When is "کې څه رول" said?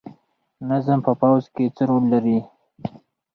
1.53-2.03